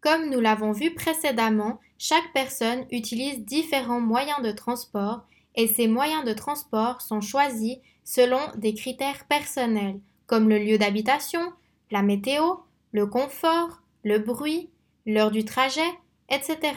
[0.00, 6.24] Comme nous l'avons vu précédemment, chaque personne utilise différents moyens de transport et ces moyens
[6.24, 11.52] de transport sont choisis selon des critères personnels comme le lieu d'habitation,
[11.90, 12.56] la météo,
[12.92, 14.70] le confort, le bruit,
[15.06, 15.90] l'heure du trajet,
[16.28, 16.74] etc.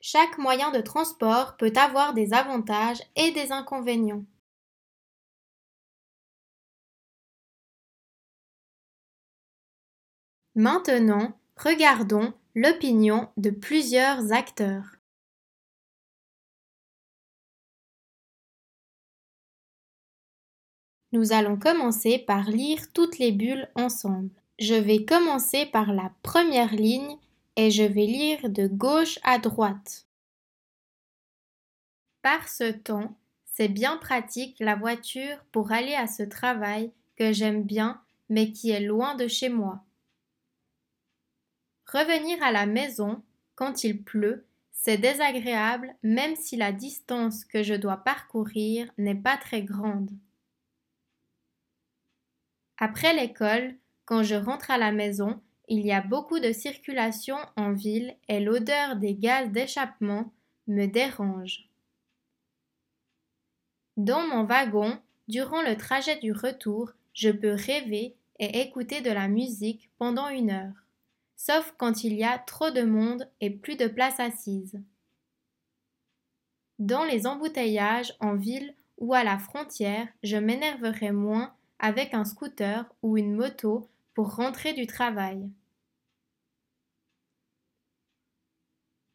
[0.00, 4.24] Chaque moyen de transport peut avoir des avantages et des inconvénients.
[10.56, 14.96] Maintenant, regardons l'opinion de plusieurs acteurs.
[21.10, 24.30] Nous allons commencer par lire toutes les bulles ensemble.
[24.60, 27.16] Je vais commencer par la première ligne
[27.56, 30.06] et je vais lire de gauche à droite.
[32.22, 37.64] Par ce temps, c'est bien pratique la voiture pour aller à ce travail que j'aime
[37.64, 39.83] bien mais qui est loin de chez moi.
[41.94, 43.22] Revenir à la maison
[43.54, 49.36] quand il pleut, c'est désagréable même si la distance que je dois parcourir n'est pas
[49.36, 50.10] très grande.
[52.78, 57.72] Après l'école, quand je rentre à la maison, il y a beaucoup de circulation en
[57.72, 60.32] ville et l'odeur des gaz d'échappement
[60.66, 61.68] me dérange.
[63.96, 64.98] Dans mon wagon,
[65.28, 70.50] durant le trajet du retour, je peux rêver et écouter de la musique pendant une
[70.50, 70.83] heure,
[71.36, 74.80] sauf quand il y a trop de monde et plus de place assise.
[76.78, 82.84] Dans les embouteillages en ville ou à la frontière, je m'énerverai moins avec un scooter
[83.02, 85.48] ou une moto pour rentrer du travail.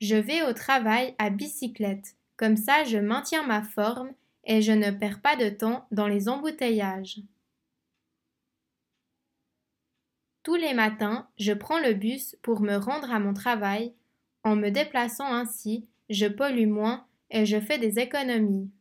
[0.01, 4.11] Je vais au travail à bicyclette, comme ça je maintiens ma forme
[4.45, 7.19] et je ne perds pas de temps dans les embouteillages.
[10.49, 13.93] Tous les matins, je prends le bus pour me rendre à mon travail.
[14.43, 18.71] En me déplaçant ainsi, je pollue moins et je fais des économies.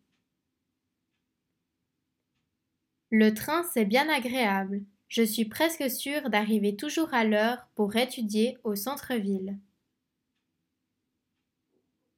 [3.11, 4.81] Le train, c'est bien agréable.
[5.09, 9.59] Je suis presque sûre d'arriver toujours à l'heure pour étudier au centre-ville.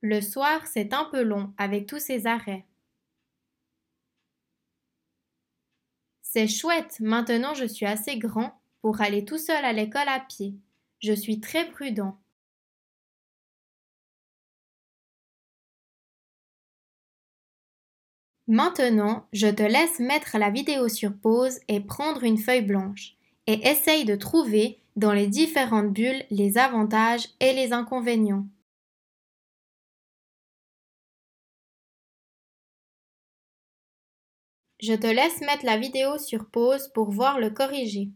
[0.00, 2.66] Le soir, c'est un peu long avec tous ces arrêts.
[6.22, 10.54] C'est chouette, maintenant je suis assez grand pour aller tout seul à l'école à pied.
[11.00, 12.18] Je suis très prudent.
[18.46, 23.14] Maintenant, je te laisse mettre la vidéo sur pause et prendre une feuille blanche
[23.46, 28.46] et essaye de trouver dans les différentes bulles les avantages et les inconvénients.
[34.82, 38.10] Je te laisse mettre la vidéo sur pause pour voir le corriger.